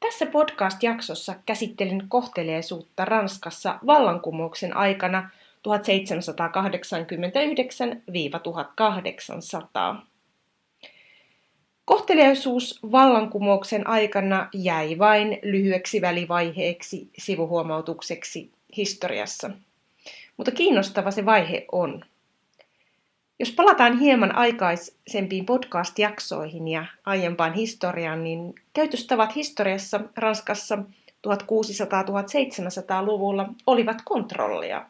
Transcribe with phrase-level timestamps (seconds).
[0.00, 5.30] Tässä podcast-jaksossa käsittelen kohteleisuutta Ranskassa vallankumouksen aikana
[9.96, 10.02] 1789-1800.
[11.84, 19.50] Kohteliaisuus vallankumouksen aikana jäi vain lyhyeksi välivaiheeksi sivuhuomautukseksi historiassa.
[20.36, 22.04] Mutta kiinnostava se vaihe on.
[23.40, 30.78] Jos palataan hieman aikaisempiin podcast-jaksoihin ja aiempaan historiaan, niin käytöstavat historiassa Ranskassa
[31.28, 34.86] 1600-1700-luvulla olivat kontrollia.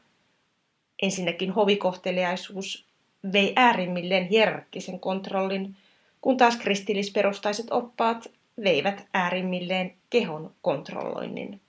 [1.02, 2.86] Ensinnäkin hovikohteliaisuus
[3.32, 5.76] vei äärimmilleen hierarkkisen kontrollin,
[6.20, 8.30] kun taas kristillisperustaiset oppaat
[8.64, 11.60] veivät äärimmilleen kehon kontrolloinnin.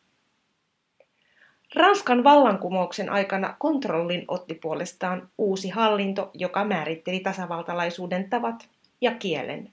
[1.75, 8.69] Ranskan vallankumouksen aikana kontrollin otti puolestaan uusi hallinto, joka määritteli tasavaltalaisuuden tavat
[9.01, 9.71] ja kielen.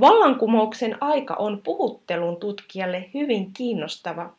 [0.00, 4.32] Vallankumouksen aika on puhuttelun tutkijalle hyvin kiinnostava,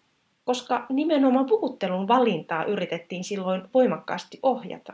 [0.45, 4.93] koska nimenomaan puhuttelun valintaa yritettiin silloin voimakkaasti ohjata.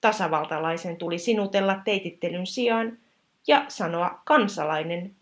[0.00, 2.98] Tasavaltalaisen tuli sinutella teitittelyn sijaan
[3.46, 5.14] ja sanoa kansalainen,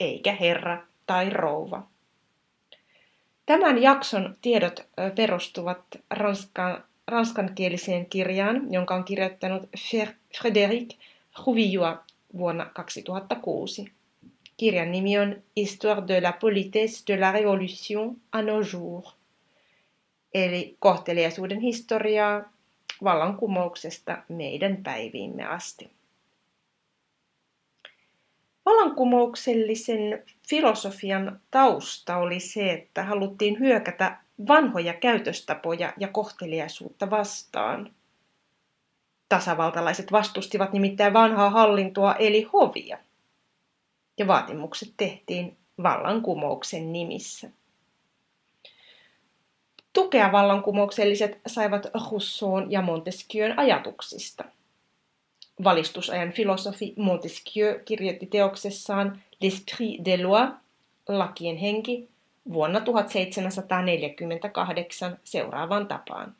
[0.00, 1.91] eikä herra tai rouva.
[3.46, 5.80] Tämän jakson tiedot perustuvat
[6.10, 9.62] ranskan, ranskankieliseen kirjaan, jonka on kirjoittanut
[10.38, 10.94] Frédéric
[11.38, 11.98] Rouvillois
[12.38, 13.92] vuonna 2006.
[14.56, 19.16] Kirjan nimi on Histoire de la politesse de la révolution à nos jours,
[20.34, 22.52] eli kohteliaisuuden historiaa
[23.04, 25.90] vallankumouksesta meidän päiviimme asti.
[28.66, 34.18] Vallankumouksellisen filosofian tausta oli se, että haluttiin hyökätä
[34.48, 37.94] vanhoja käytöstapoja ja kohteliaisuutta vastaan.
[39.28, 42.98] Tasavaltalaiset vastustivat nimittäin vanhaa hallintoa eli hovia.
[44.18, 47.50] Ja vaatimukset tehtiin vallankumouksen nimissä.
[49.92, 54.44] Tukea vallankumoukselliset saivat Rousseau'n ja Montesquieun ajatuksista–
[55.64, 60.48] Valistusajan filosofi Montesquieu kirjoitti teoksessaan L'Esprit des lois,
[61.08, 62.08] lakien henki,
[62.52, 66.34] vuonna 1748 seuraavaan tapaan.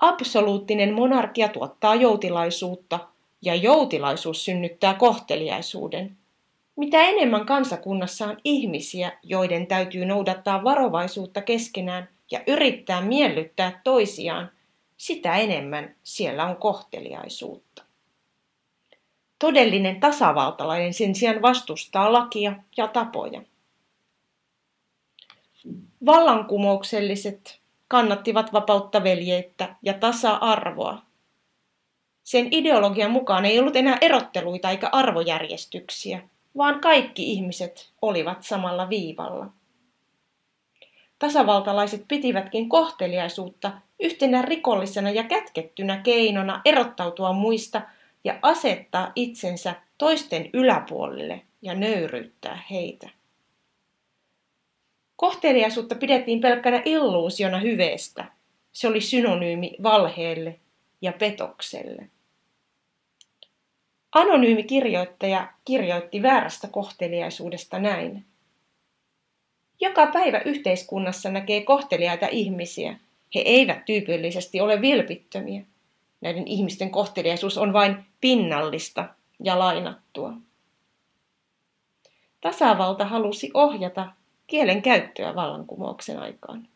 [0.00, 2.98] Absoluuttinen monarkia tuottaa joutilaisuutta
[3.42, 6.16] ja joutilaisuus synnyttää kohteliaisuuden.
[6.76, 14.50] Mitä enemmän kansakunnassa on ihmisiä, joiden täytyy noudattaa varovaisuutta keskenään ja yrittää miellyttää toisiaan,
[14.96, 17.82] sitä enemmän siellä on kohteliaisuutta.
[19.38, 23.42] Todellinen tasavaltalainen sen sijaan vastustaa lakia ja tapoja.
[26.06, 31.02] Vallankumoukselliset kannattivat vapautta veljeittä ja tasa-arvoa.
[32.24, 39.46] Sen ideologian mukaan ei ollut enää erotteluita eikä arvojärjestyksiä, vaan kaikki ihmiset olivat samalla viivalla.
[41.18, 47.82] Tasavaltalaiset pitivätkin kohteliaisuutta yhtenä rikollisena ja kätkettynä keinona erottautua muista
[48.24, 53.08] ja asettaa itsensä toisten yläpuolelle ja nöyryyttää heitä.
[55.16, 58.24] Kohteliaisuutta pidettiin pelkkänä illuusiona hyveestä.
[58.72, 60.60] Se oli synonyymi valheelle
[61.02, 62.10] ja petokselle.
[64.14, 68.24] Anonyymi kirjoittaja kirjoitti väärästä kohteliaisuudesta näin.
[69.80, 72.98] Joka päivä yhteiskunnassa näkee kohteliaita ihmisiä.
[73.34, 75.62] He eivät tyypillisesti ole vilpittömiä.
[76.20, 79.08] Näiden ihmisten kohteliaisuus on vain pinnallista
[79.44, 80.32] ja lainattua.
[82.40, 84.12] Tasavalta halusi ohjata
[84.46, 86.68] kielen käyttöä vallankumouksen aikaan.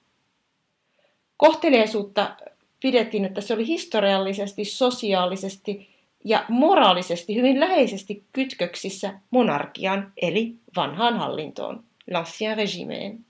[1.37, 2.37] Kohteliaisuutta
[2.81, 5.89] pidettiin, että se oli historiallisesti, sosiaalisesti
[6.25, 13.30] ja moraalisesti hyvin läheisesti kytköksissä monarkian eli vanhaan hallintoon l'Ancien Régimeen.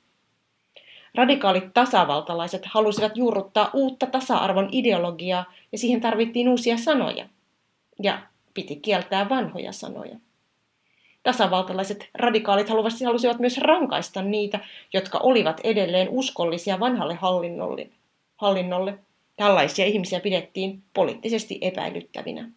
[1.14, 7.28] Radikaalit tasavaltalaiset halusivat juurruttaa uutta tasa-arvon ideologiaa ja siihen tarvittiin uusia sanoja.
[8.02, 8.22] Ja
[8.54, 10.16] piti kieltää vanhoja sanoja.
[11.22, 12.68] Tasavaltalaiset radikaalit
[13.04, 14.60] halusivat myös rankaista niitä,
[14.92, 17.14] jotka olivat edelleen uskollisia vanhalle
[18.36, 18.98] hallinnolle.
[19.36, 22.50] Tällaisia ihmisiä pidettiin poliittisesti epäilyttävinä.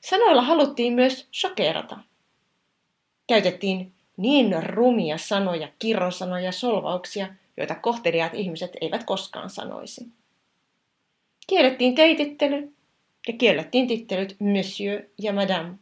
[0.00, 1.98] Sanoilla haluttiin myös shokerata,
[3.28, 10.08] Käytettiin niin rumia sanoja, kirrosanoja, solvauksia, joita kohteliaat ihmiset eivät koskaan sanoisi.
[11.46, 12.72] Kiellettiin teitittely
[13.28, 15.74] ja kiellettiin tittelyt monsieur ja madame,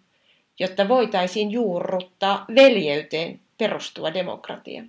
[0.59, 4.85] jotta voitaisiin juurruttaa veljeyteen perustuva demokratia.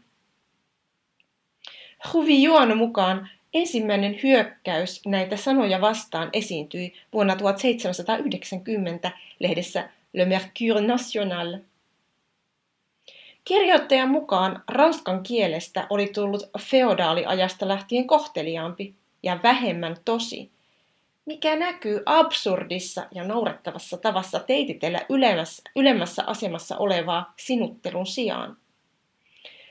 [2.13, 11.57] Huvillon mukaan ensimmäinen hyökkäys näitä sanoja vastaan esiintyi vuonna 1790 lehdessä Le Mercure National.
[13.47, 20.51] Kirjoittajan mukaan ranskan kielestä oli tullut feodaaliajasta lähtien kohteliaampi ja vähemmän tosi,
[21.25, 28.57] mikä näkyy absurdissa ja naurettavassa tavassa teititellä ylemmässä, ylemmässä asemassa olevaa sinuttelun sijaan.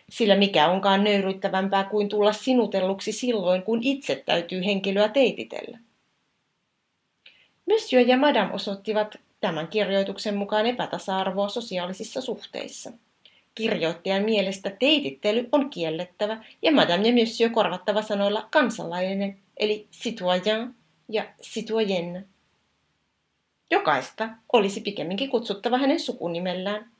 [0.09, 5.79] Sillä mikä onkaan nöyryttävämpää kuin tulla sinutelluksi silloin, kun itse täytyy henkilöä teititellä.
[7.67, 12.93] Monsieur ja Madame osoittivat tämän kirjoituksen mukaan epätasa-arvoa sosiaalisissa suhteissa.
[13.57, 20.75] Kirjoittajan mielestä teitittely on kiellettävä ja Madame ja Monsieur korvattava sanoilla kansalainen, eli citoyen
[21.09, 22.25] ja citoyenne.
[23.71, 26.91] Jokaista olisi pikemminkin kutsuttava hänen sukunimellään.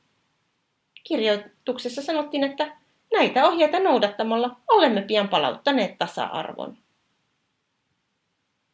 [1.03, 2.77] Kirjoituksessa sanottiin, että
[3.13, 6.77] näitä ohjeita noudattamalla olemme pian palauttaneet tasa-arvon.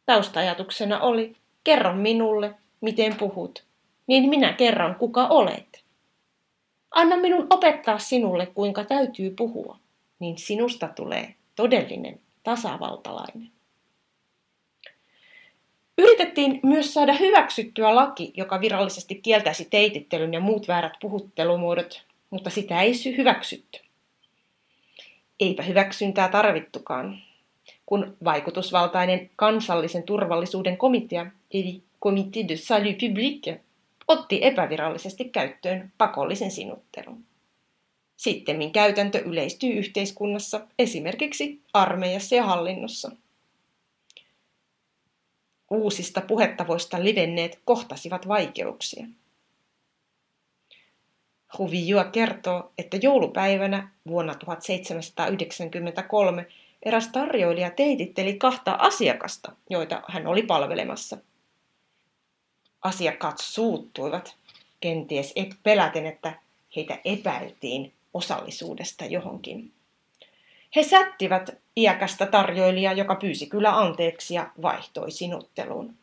[0.06, 3.64] Taustajatuksena oli, kerro minulle, miten puhut,
[4.06, 5.83] niin minä kerron, kuka olet.
[6.94, 9.78] Anna minun opettaa sinulle, kuinka täytyy puhua,
[10.18, 13.50] niin sinusta tulee todellinen tasavaltalainen.
[15.98, 22.82] Yritettiin myös saada hyväksyttyä laki, joka virallisesti kieltäisi teitittelyn ja muut väärät puhuttelumuodot, mutta sitä
[22.82, 23.80] ei hyväksytty.
[25.40, 27.18] Eipä hyväksyntää tarvittukaan,
[27.86, 33.60] kun vaikutusvaltainen kansallisen turvallisuuden komitea, eli Comité de Salut Public,
[34.08, 37.24] otti epävirallisesti käyttöön pakollisen sinuttelun.
[38.16, 43.10] Sittemmin käytäntö yleistyy yhteiskunnassa, esimerkiksi armeijassa ja hallinnossa–
[45.70, 49.06] uusista puhettavoista livenneet kohtasivat vaikeuksia.
[51.58, 56.46] Huvijua kertoo, että joulupäivänä vuonna 1793
[56.82, 61.16] eräs tarjoilija teititteli kahta asiakasta, joita hän oli palvelemassa.
[62.84, 64.36] Asiakkaat suuttuivat,
[64.80, 66.32] kenties peläten, että
[66.76, 69.72] heitä epäiltiin osallisuudesta johonkin.
[70.76, 75.94] He sättivät iäkästä tarjoilijaa, joka pyysi kyllä anteeksi ja vaihtoi sinutteluun.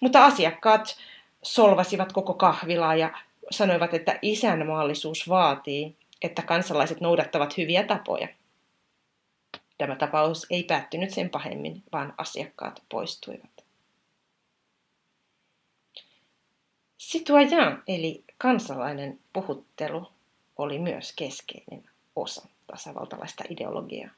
[0.00, 0.96] Mutta asiakkaat
[1.42, 3.10] solvasivat koko kahvilaa ja
[3.50, 8.28] sanoivat, että isänmaallisuus vaatii, että kansalaiset noudattavat hyviä tapoja.
[9.78, 13.51] Tämä tapaus ei päättynyt sen pahemmin, vaan asiakkaat poistuivat.
[17.02, 20.08] Citoyen eli kansalainen puhuttelu
[20.58, 21.84] oli myös keskeinen
[22.16, 24.10] osa tasavaltalaista ideologiaa.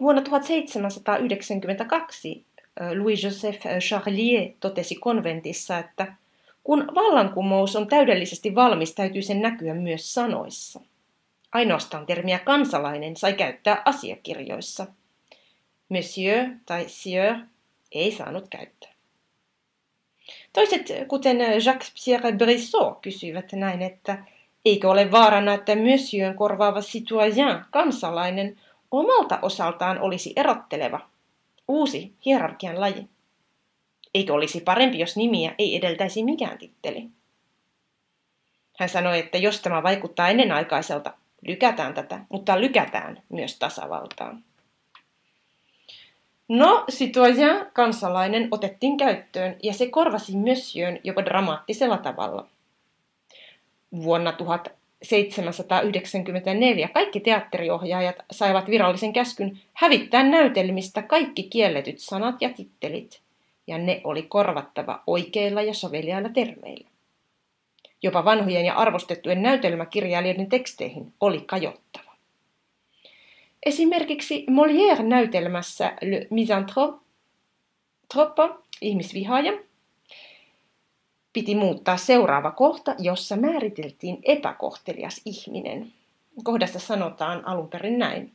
[0.00, 2.44] Vuonna 1792
[2.98, 6.14] Louis-Joseph Charlier totesi konventissa, että
[6.64, 10.80] kun vallankumous on täydellisesti valmis, täytyy sen näkyä myös sanoissa.
[11.52, 14.86] Ainoastaan termiä kansalainen sai käyttää asiakirjoissa.
[15.88, 17.36] Monsieur tai sieur
[17.92, 18.95] ei saanut käyttää.
[20.56, 24.18] Toiset, kuten Jacques-Pierre Brissot, kysyivät näin, että
[24.64, 28.60] Eikö ole vaarana, että Monsieurin korvaava citoyen, kansalainen,
[28.90, 31.00] omalta osaltaan olisi erotteleva,
[31.68, 33.08] uusi hierarkian laji?
[34.14, 37.08] Eikö olisi parempi, jos nimiä ei edeltäisi mikään titteli?
[38.78, 41.14] Hän sanoi, että jos tämä vaikuttaa ennenaikaiselta,
[41.46, 44.44] lykätään tätä, mutta lykätään myös tasavaltaan.
[46.48, 52.46] No, citoyen, kansalainen, otettiin käyttöön ja se korvasi Monsieurin jopa dramaattisella tavalla–
[54.02, 63.20] vuonna 1794 kaikki teatteriohjaajat saivat virallisen käskyn hävittää näytelmistä kaikki kielletyt sanat ja tittelit,
[63.66, 66.88] ja ne oli korvattava oikeilla ja soveliailla termeillä.
[68.02, 72.05] Jopa vanhojen ja arvostettujen näytelmäkirjailijoiden teksteihin oli kajottava.
[73.66, 76.98] Esimerkiksi Molière-näytelmässä Le Misanthrope,
[78.80, 79.52] ihmisvihaaja,
[81.32, 85.92] piti muuttaa seuraava kohta, jossa määriteltiin epäkohtelias ihminen.
[86.44, 88.32] Kohdassa sanotaan alun perin näin.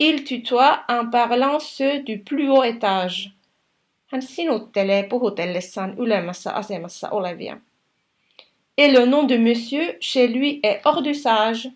[0.00, 3.30] Il tutoie en parlant ceux du plus haut étage.
[4.06, 7.60] Hän sinuttelee puhutellessaan ylemmässä asemassa olevia.
[8.78, 11.72] Et le nom de monsieur chez lui est hors d'usage.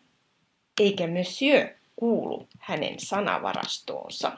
[0.80, 4.32] Eikä monsieur kuulu hänen sanavarastoonsa.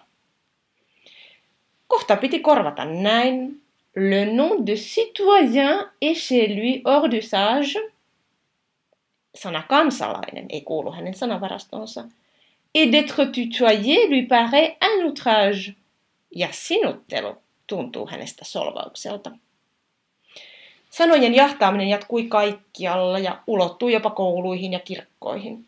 [1.88, 3.62] Kohta piti korvata näin.
[3.96, 7.96] Le nom de citoyen est chez lui hors d'usage.
[9.36, 12.04] sana kansalainen ei kuulu hänen sanavarastonsa.
[12.74, 15.74] Et d'être tutoyé lui paraît un outrage.
[16.34, 17.36] Ja sinuttelu
[17.66, 19.30] tuntuu hänestä solvaukselta.
[20.90, 25.66] Sanojen jahtaaminen jatkui kaikkialla ja ulottui jopa kouluihin ja kirkkoihin.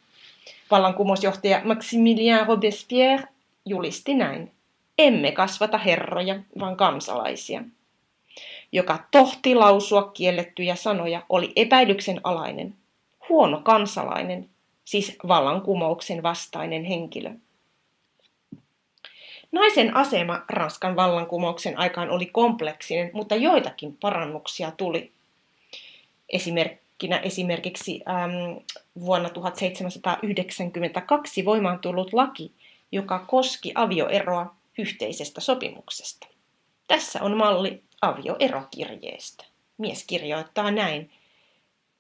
[0.71, 3.27] Vallankumousjohtaja Maximilien Robespierre
[3.65, 4.53] julisti näin.
[4.99, 7.63] Emme kasvata herroja, vaan kansalaisia.
[8.73, 12.75] Joka tohti lausua kiellettyjä sanoja, oli epäilyksen alainen,
[13.29, 14.49] huono kansalainen,
[14.85, 17.31] siis vallankumouksen vastainen henkilö.
[19.53, 25.13] Naisen asema Ranskan vallankumouksen aikaan oli kompleksinen, mutta joitakin parannuksia tuli.
[26.29, 28.61] Esimerkkinä esimerkiksi äm,
[29.01, 32.53] vuonna 1792 voimaan tullut laki,
[32.93, 36.27] joka koski avioeroa yhteisestä sopimuksesta.
[36.89, 39.45] Tässä on malli avioerokirjeestä.
[39.79, 41.11] Mies kirjoittaa näin.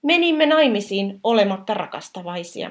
[0.02, 2.70] Menimme naimisiin olematta rakastavaisia.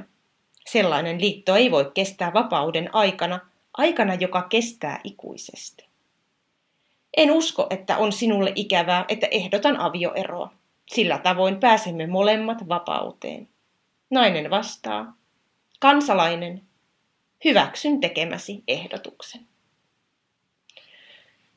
[0.66, 3.40] Sellainen liitto ei voi kestää vapauden aikana,
[3.78, 5.88] aikana joka kestää ikuisesti.
[7.18, 10.54] En usko, että on sinulle ikävää, että ehdotan avioeroa.
[10.88, 13.48] Sillä tavoin pääsemme molemmat vapauteen.
[14.10, 15.18] Nainen vastaa.
[15.80, 16.62] Kansalainen,
[17.46, 19.48] hyväksyn tekemäsi ehdotuksen.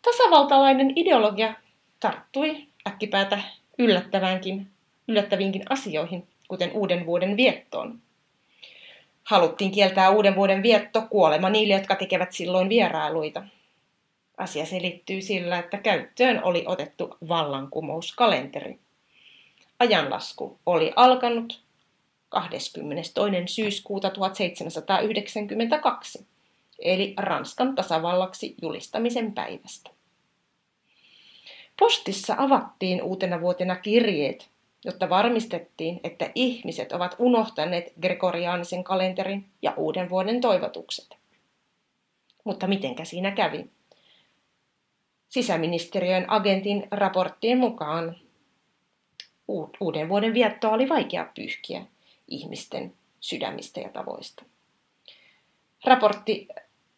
[0.02, 1.54] Tasavaltalainen ideologia
[2.00, 3.40] tarttui äkkipäätä
[3.78, 4.70] yllättävänkin,
[5.08, 8.00] yllättäviinkin asioihin, kuten uuden vuoden viettoon.
[9.24, 13.42] Haluttiin kieltää uuden vuoden vietto kuolema niille, jotka tekevät silloin vierailuita.
[14.38, 18.78] Asia selittyy sillä, että käyttöön oli otettu vallankumouskalenteri.
[19.78, 21.69] Ajanlasku oli alkanut
[22.30, 23.12] 22.
[23.46, 26.26] syyskuuta 1792,
[26.78, 29.90] eli Ranskan tasavallaksi julistamisen päivästä.
[31.78, 34.48] Postissa avattiin uutena vuotena kirjeet,
[34.84, 41.16] jotta varmistettiin, että ihmiset ovat unohtaneet gregoriaanisen kalenterin ja uuden vuoden toivotukset.
[42.44, 43.70] Mutta mitenkä siinä kävi?
[45.28, 48.16] Sisäministeriön agentin raporttien mukaan
[49.80, 51.82] uuden vuoden viettoa oli vaikea pyyhkiä
[52.30, 54.44] ihmisten sydämistä ja tavoista.
[55.84, 56.48] Raportti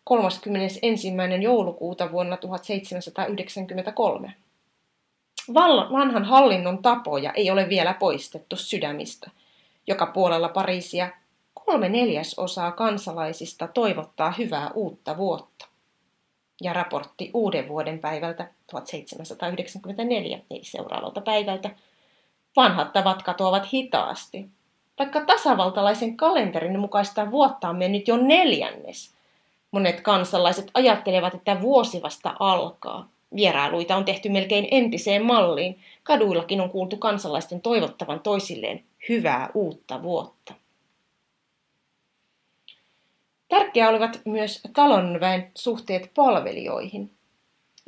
[0.05, 0.83] 31.
[1.43, 4.35] joulukuuta vuonna 1793.
[5.93, 9.31] Vanhan hallinnon tapoja ei ole vielä poistettu sydämistä.
[9.87, 11.11] Joka puolella Pariisia
[11.55, 15.69] kolme neljäsosaa kansalaisista toivottaa hyvää uutta vuotta.
[16.61, 21.71] Ja raportti uuden vuoden päivältä 1794, ei seuraavalta päivältä,
[22.57, 24.49] vanhat tavat katoavat hitaasti.
[25.03, 29.15] Vaikka tasavaltalaisen kalenterin mukaista vuotta on mennyt jo neljännes,
[29.71, 33.09] monet kansalaiset ajattelevat, että vuosi vasta alkaa.
[33.37, 35.79] Vierailuita on tehty melkein entiseen malliin.
[36.03, 40.55] Kaduillakin on kuultu kansalaisten toivottavan toisilleen hyvää uutta vuotta.
[43.49, 47.11] Tärkeää olivat myös talonväen suhteet palvelijoihin.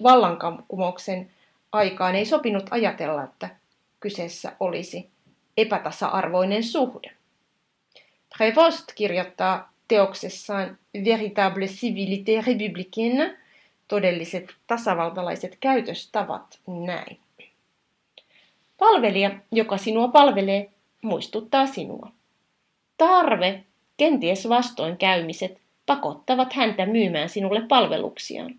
[0.02, 1.30] Vallankumouksen
[1.72, 3.48] aikaan ei sopinut ajatella, että
[4.00, 5.13] kyseessä olisi
[5.56, 7.10] epätasa-arvoinen suhde.
[8.38, 13.36] Prévost kirjoittaa teoksessaan Véritable civilité républicaine
[13.88, 17.18] todelliset tasavaltalaiset käytöstavat näin.
[18.78, 20.70] Palvelija, joka sinua palvelee,
[21.02, 22.12] muistuttaa sinua.
[22.98, 23.64] Tarve,
[23.96, 28.54] kenties vastoinkäymiset, pakottavat häntä myymään sinulle palveluksiaan.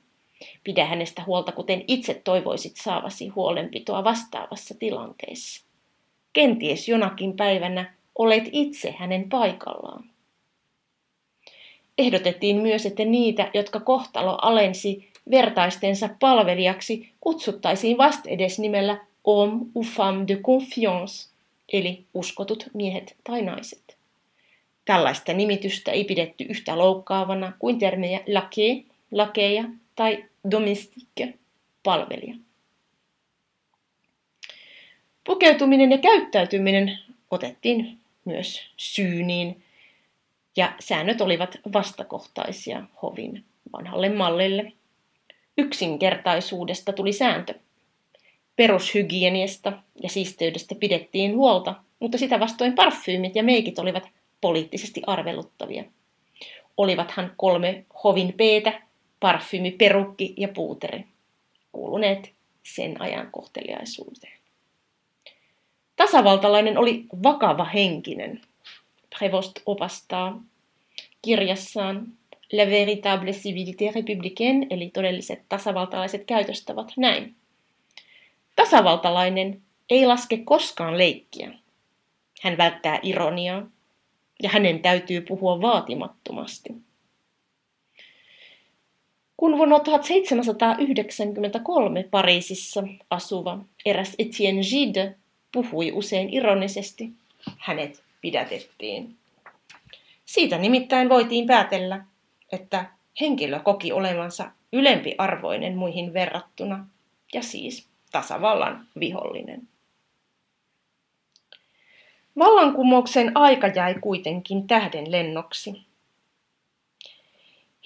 [0.64, 5.65] Pidä hänestä huolta, kuten itse toivoisit saavasi huolenpitoa vastaavassa tilanteessa.
[6.36, 10.04] Kenties jonakin päivänä olet itse hänen paikallaan.
[11.98, 20.27] Ehdotettiin myös, että niitä, jotka kohtalo alensi vertaistensa palvelijaksi, kutsuttaisiin edes nimellä homme ou femme
[20.27, 21.30] de confiance,
[21.74, 23.98] eli uskotut miehet tai naiset.
[24.86, 29.63] Tällaista nimitystä ei pidetty yhtä loukkaavana kuin termejä lake, lakeja
[29.96, 31.34] tai domestique,
[31.84, 32.36] palvelija.
[35.25, 37.00] Pukeutuminen ja käyttäytyminen
[37.32, 39.63] otettiin myös syyniin,
[40.58, 44.72] ja säännöt olivat vastakohtaisia hovin vanhalle mallille.
[45.58, 47.53] Yksinkertaisuudesta tuli sääntö.
[48.55, 54.10] Perushygieniasta ja siisteydestä pidettiin huolta, mutta sitä vastoin parfyymit ja meikit olivat
[54.41, 55.84] poliittisesti arveluttavia.
[56.77, 58.82] Olivathan kolme hovin peetä,
[59.20, 61.05] parfyymi, perukki ja puuteri,
[61.72, 62.32] kuuluneet
[62.63, 64.45] sen ajan kohteliaisuuteen.
[65.96, 68.42] Tasavaltalainen oli vakava henkinen.
[69.20, 70.42] Prevost opastaa
[71.22, 72.08] kirjassaan
[72.54, 77.36] La véritable civilité républicaine, eli todelliset tasavaltalaiset käytöstavat näin.
[78.56, 81.54] Tasavaltalainen ei laske koskaan leikkiä.
[82.42, 83.68] Hän välttää ironiaa,
[84.44, 86.70] ja hänen täytyy puhua vaatimattomasti.
[89.38, 95.16] Kun vuonna 1793 Pariisissa asuva eräs Etienne Gide
[95.56, 97.10] puhui usein ironisesti,
[97.58, 99.16] hänet pidätettiin.
[100.26, 102.06] Siitä nimittäin voitiin päätellä,
[102.52, 102.86] että
[103.22, 106.88] henkilö koki olevansa ylempiarvoinen muihin verrattuna
[107.34, 109.68] ja siis tasavallan vihollinen.
[112.38, 115.86] Vallankumouksen aika jäi kuitenkin tähden lennoksi.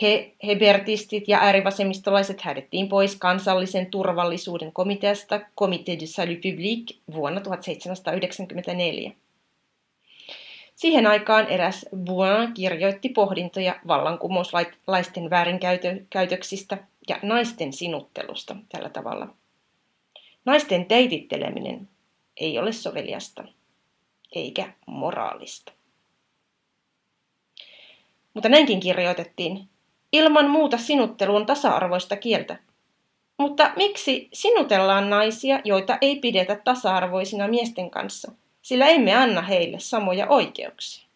[0.01, 9.11] He, hebertistit ja äärivasemmistolaiset hädettiin pois kansallisen turvallisuuden komiteasta Comité de Salut Public vuonna 1794.
[10.75, 16.77] Siihen aikaan eräs Bouin kirjoitti pohdintoja vallankumouslaisten väärinkäytöksistä
[17.09, 19.27] ja naisten sinuttelusta tällä tavalla.
[20.45, 21.89] Naisten teititteleminen
[22.37, 23.43] ei ole soveliasta
[24.35, 25.71] eikä moraalista.
[28.33, 29.69] Mutta näinkin kirjoitettiin,
[30.13, 32.57] ilman muuta sinuttelu on tasa-arvoista kieltä.
[33.37, 40.27] Mutta miksi sinutellaan naisia, joita ei pidetä tasa-arvoisina miesten kanssa, sillä emme anna heille samoja
[40.27, 41.09] oikeuksia?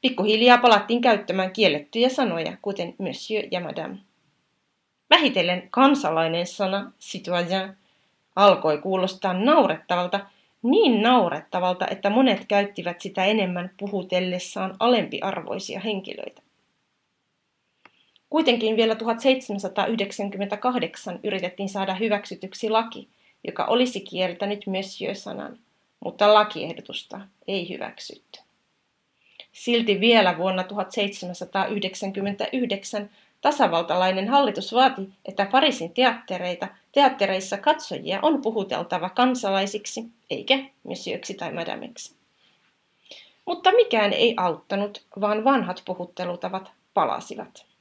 [0.00, 3.96] Pikkuhiljaa palattiin käyttämään kiellettyjä sanoja, kuten monsieur ja madame.
[5.10, 7.76] Vähitellen kansalainen sana citoyen
[8.36, 10.20] alkoi kuulostaa naurettavalta
[10.62, 16.42] niin naurettavalta, että monet käyttivät sitä enemmän puhutellessaan alempiarvoisia henkilöitä.
[18.34, 23.08] Kuitenkin vielä 1798 yritettiin saada hyväksytyksi laki,
[23.44, 25.58] joka olisi kieltänyt monsieur-sanan,
[26.00, 28.40] mutta lakiehdotusta ei hyväksytty.
[29.52, 40.04] Silti vielä vuonna 1799 tasavaltalainen hallitus vaati, että Pariisin teattereita, teattereissa katsojia on puhuteltava kansalaisiksi,
[40.30, 42.14] eikä monsieuriksi tai madameksi.
[43.46, 47.73] Mutta mikään ei auttanut, vaan vanhat puhuttelutavat palasivat.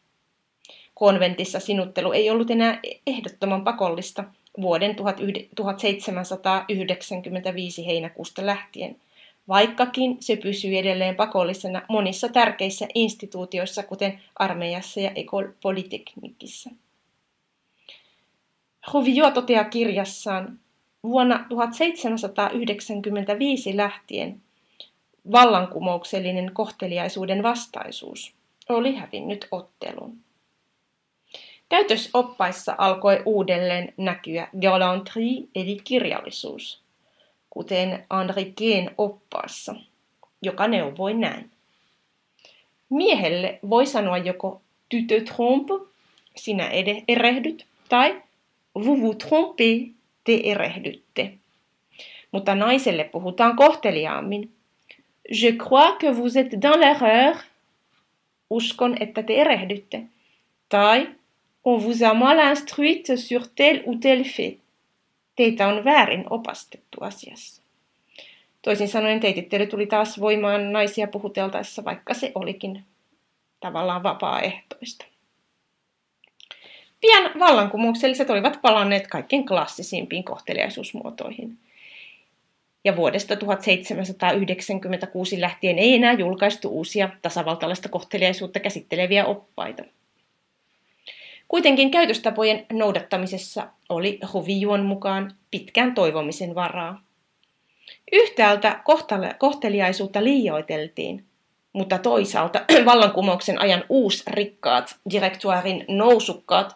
[0.94, 4.24] Konventissa sinuttelu ei ollut enää ehdottoman pakollista
[4.62, 4.96] vuoden
[5.56, 8.96] 1795 heinäkuusta lähtien,
[9.48, 16.70] vaikkakin se pysyi edelleen pakollisena monissa tärkeissä instituutioissa, kuten armeijassa ja École Polytechniquissä.
[18.94, 20.60] Rovio toteaa kirjassaan,
[21.04, 24.42] vuonna 1795 lähtien
[25.32, 28.34] vallankumouksellinen kohteliaisuuden vastaisuus
[28.70, 30.18] oli hävinnyt ottelun.
[31.74, 36.82] Käytösoppaissa alkoi uudelleen näkyä galanterie eli kirjallisuus,
[37.50, 39.76] kuten Henriqueen oppaassa,
[40.42, 41.52] joka neuvoi näin.
[42.90, 45.88] Miehelle voi sanoa joko tu te trompes,
[46.36, 46.70] sinä
[47.08, 48.22] erehdyt, tai
[48.76, 49.92] vous vous trompez,
[50.24, 51.34] te erehdytte.
[52.32, 54.52] Mutta naiselle puhutaan kohteliaammin.
[55.32, 57.38] Je crois que vous êtes dans l'erreur.
[58.50, 60.04] Uskon, että te erehdytte.
[60.70, 61.08] Tai
[61.64, 64.58] on vous a mal instruite sur tel ou tel fait.
[65.36, 67.62] Teitä on väärin opastettu asiassa.
[68.62, 72.84] Toisin sanoen teitittely tuli taas voimaan naisia puhuteltaessa, vaikka se olikin
[73.60, 75.06] tavallaan vapaaehtoista.
[77.02, 81.58] Pian vallankumoukselliset olivat palanneet kaikkein klassisimpiin kohteliaisuusmuotoihin.
[82.84, 89.84] Ja vuodesta 1796 lähtien ei enää julkaistu uusia tasavaltalaista kohteliaisuutta käsitteleviä oppaita.
[91.54, 97.04] Kuitenkin käytöstapojen noudattamisessa oli Hoviyuon mukaan pitkään toivomisen varaa.
[98.12, 98.84] Yhtäältä
[99.38, 101.26] kohteliaisuutta liioiteltiin,
[101.74, 106.76] mutta toisaalta vallankumouksen ajan uusrikkaat direktuaarin nousukkaat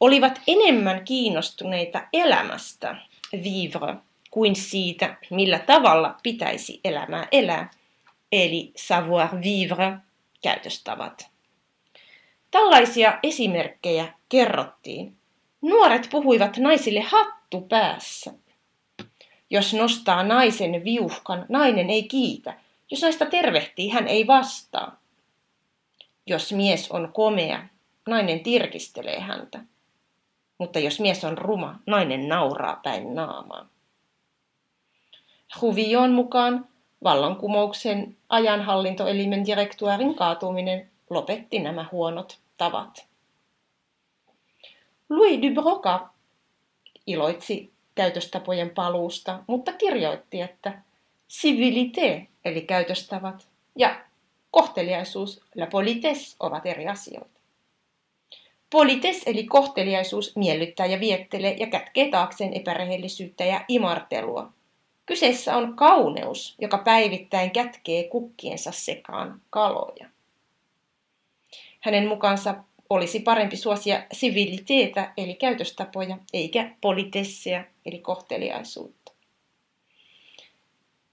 [0.00, 2.96] olivat enemmän kiinnostuneita elämästä,
[3.32, 3.94] vivre,
[4.30, 7.70] kuin siitä, millä tavalla pitäisi elämää elää,
[8.32, 9.92] eli savoir vivre,
[10.42, 11.31] käytöstavat.
[12.52, 15.16] Tällaisia esimerkkejä kerrottiin.
[15.62, 18.32] Nuoret puhuivat naisille hattu päässä.
[19.50, 22.54] Jos nostaa naisen viuhkan, nainen ei kiitä.
[22.90, 25.00] Jos naista tervehtii, hän ei vastaa.
[26.26, 27.68] Jos mies on komea,
[28.08, 29.60] nainen tirkistelee häntä.
[30.58, 33.68] Mutta jos mies on ruma, nainen nauraa päin naamaa.
[35.60, 36.68] Huvion mukaan
[37.04, 43.06] vallankumouksen ajanhallintoelimen direktuaarin kaatuminen lopetti nämä huonot tavat.
[45.10, 46.08] Louis du Broca
[47.06, 50.82] iloitsi käytöstapojen paluusta, mutta kirjoitti, että
[51.28, 53.48] civilité eli käytöstavat
[53.78, 54.04] ja
[54.50, 57.40] kohteliaisuus, la politesse, ovat eri asioita.
[58.70, 64.52] Polites eli kohteliaisuus miellyttää ja viettelee ja kätkee taakseen epärehellisyyttä ja imartelua,
[65.06, 70.11] Kyseessä on kauneus, joka päivittäin kätkee kukkiensa sekaan kaloja.
[71.82, 72.54] Hänen mukaansa
[72.90, 79.12] olisi parempi suosia siviliteetä eli käytöstapoja, eikä politesseja eli kohteliaisuutta.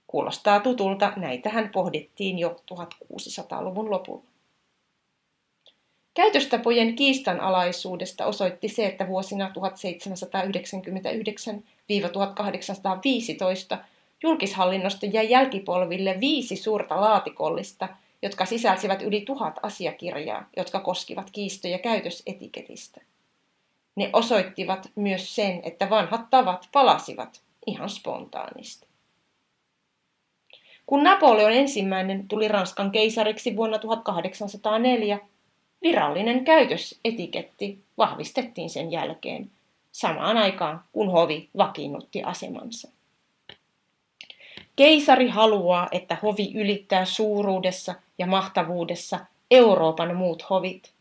[0.06, 4.24] Kuulostaa tutulta, näitähän pohdittiin jo 1600-luvun lopulla.
[6.14, 9.52] Käytöstapojen kiistanalaisuudesta osoitti se, että vuosina
[13.74, 13.78] 1799-1815
[14.22, 17.88] julkishallinnosta jäi jälkipolville viisi suurta laatikollista,
[18.22, 23.00] jotka sisälsivät yli tuhat asiakirjaa, jotka koskivat kiistoja käytösetiketistä.
[23.96, 28.86] Ne osoittivat myös sen, että vanhat tavat palasivat ihan spontaanisti.
[30.86, 35.18] Kun Napoleon ensimmäinen tuli Ranskan keisariksi vuonna 1804,
[35.82, 39.50] virallinen käytösetiketti vahvistettiin sen jälkeen,
[39.92, 42.88] samaan aikaan kun hovi vakiinnutti asemansa.
[44.80, 50.92] Keisari haluaa, että hovi ylittää suuruudessa ja mahtavuudessa Euroopan muut hovit.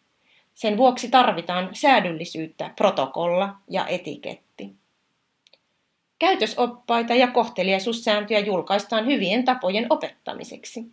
[0.53, 4.73] Sen vuoksi tarvitaan säädyllisyyttä, protokolla ja etiketti.
[6.19, 10.85] Käytösoppaita ja kohteliaisuussääntöjä julkaistaan hyvien tapojen opettamiseksi.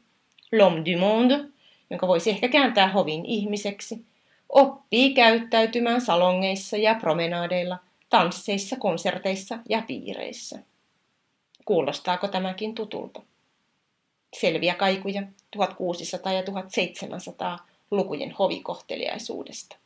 [0.57, 1.44] L'homme du monde,
[1.90, 4.05] jonka voisi ehkä kääntää hovin ihmiseksi,
[4.49, 7.79] oppii käyttäytymään salongeissa ja promenaadeilla,
[8.11, 10.59] tansseissa, konserteissa ja piireissä.
[11.66, 13.22] Kuulostaako tämäkin tutulta?
[14.40, 15.26] Selviä kaikuja 1600-
[16.33, 19.76] ja 1700-lukujen hovikohteliaisuudesta.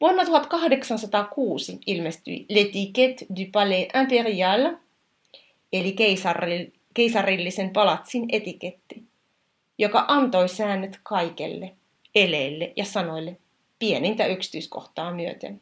[0.00, 4.76] Vuonna 1806 ilmestyi L'Etiquette du Palais Impérial,
[5.72, 5.96] eli
[6.94, 9.02] keisarillisen palatsin etiketti,
[9.78, 11.72] joka antoi säännöt kaikelle,
[12.14, 13.36] eleille ja sanoille,
[13.78, 15.60] pienintä yksityiskohtaa myöten.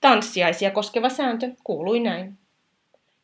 [0.00, 2.41] Tanssiaisia koskeva sääntö kuului näin.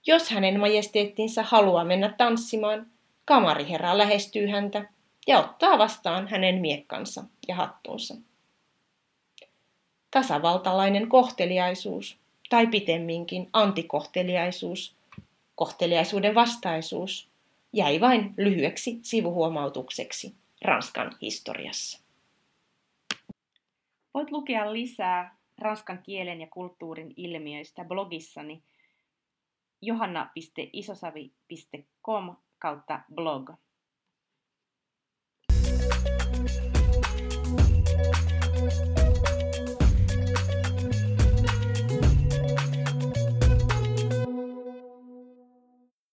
[0.09, 2.87] Jos hänen majesteettinsa haluaa mennä tanssimaan,
[3.25, 4.89] kamariherra lähestyy häntä
[5.27, 8.15] ja ottaa vastaan hänen miekkansa ja hattunsa.
[10.11, 12.19] Tasavaltalainen kohteliaisuus,
[12.49, 14.97] tai pitemminkin antikohteliaisuus,
[15.55, 17.29] kohteliaisuuden vastaisuus,
[17.73, 22.01] jäi vain lyhyeksi sivuhuomautukseksi Ranskan historiassa.
[24.15, 28.63] Voit lukea lisää ranskan kielen ja kulttuurin ilmiöistä blogissani
[29.83, 33.51] johanna.isosavi.com kautta blog.